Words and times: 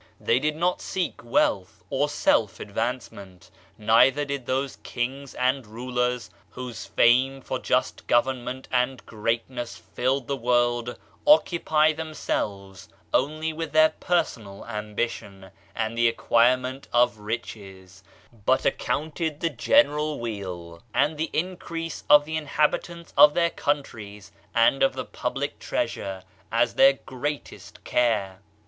They 0.19 0.39
did 0.39 0.55
not 0.55 0.81
seek 0.81 1.23
wealth 1.23 1.83
or 1.91 2.09
self 2.09 2.59
advancement, 2.59 3.51
neither 3.77 4.25
did 4.25 4.47
those 4.47 4.77
kings 4.77 5.35
and 5.35 5.67
rulers 5.67 6.31
whose 6.49 6.87
fame 6.87 7.39
for 7.39 7.59
just 7.59 8.07
government 8.07 8.67
and 8.71 9.05
great 9.05 9.47
ness 9.47 9.75
filled 9.77 10.25
the 10.27 10.35
world 10.35 10.97
occupy 11.27 11.93
themselves 11.93 12.89
only 13.13 13.53
with 13.53 13.73
their 13.73 13.89
personal 13.89 14.65
ambition 14.65 15.51
and 15.75 15.95
the 15.95 16.07
acquirement 16.07 16.87
of 16.91 17.19
riches, 17.19 18.03
but 18.43 18.65
accounted 18.65 19.39
the 19.39 19.51
general 19.51 20.19
weal 20.19 20.81
and 20.95 21.15
the 21.15 21.29
in 21.31 21.57
crease 21.57 22.03
of 22.09 22.25
the 22.25 22.37
inhabitants 22.37 23.13
of 23.15 23.35
their 23.35 23.51
countries 23.51 24.31
and 24.55 24.81
of 24.81 24.93
the 24.93 25.05
public 25.05 25.59
treasure 25.59 26.23
as 26.51 26.73
their 26.73 26.93
greatest 26.93 27.83
care. 27.83 28.39